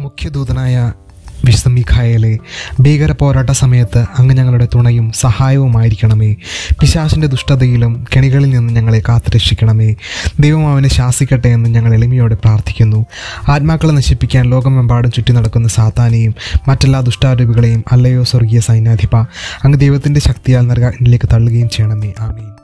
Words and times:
മുഖ്യദൂതനായ 0.00 0.92
വിശുദ്ധ 1.44 1.68
മിഖായേലെ 1.68 2.38
ഭീകര 2.80 3.12
പോരാട്ട 3.12 3.50
സമയത്ത് 3.50 4.06
അങ്ങ് 4.18 4.34
ഞങ്ങളുടെ 4.34 4.68
തുണയും 4.74 5.12
സഹായവുമായിരിക്കണമേ 5.12 6.36
പിശാസിന്റെ 6.80 7.26
ദുഷ്ടതയിലും 7.26 8.04
കെണികളിൽ 8.16 8.50
നിന്ന് 8.50 8.72
ഞങ്ങളെ 8.72 9.02
കാത്തുരക്ഷിക്കണമേ. 9.08 9.94
ദൈവം 10.40 10.72
അവനെ 10.72 10.88
ശാസിക്കട്ടെ 10.88 11.48
എന്ന് 11.48 11.70
ഞങ്ങൾ 11.70 11.94
എളിമയോടെ 11.94 12.34
പ്രാർത്ഥിക്കുന്നു. 12.34 13.06
ആത്മാക്കളെ 13.48 13.92
നശിപ്പിക്കാൻ 13.92 14.50
ലോകമെമ്പാടും 14.50 15.12
ചുറ്റി 15.12 15.32
നടക്കുന്ന 15.32 15.68
സാത്താനെയും 15.68 16.34
മറ്റെല്ലാ 16.68 17.00
ദുഷ്ടാരൂപികളെയും 17.00 17.84
അല്ലയോ 17.92 18.24
സ്വർഗീയ 18.24 18.60
സൈന്യാധിപ 18.60 19.16
അങ്ങ് 19.64 19.80
ദൈവത്തിന്റെ 19.80 20.20
ശക്തിയാൽ 20.20 20.66
നരകത്തിലേക്ക് 20.66 21.28
തള്ളുകയും 21.32 21.68
ചെയ്യണമേ. 21.68 22.12
ആമീൻ. 22.20 22.59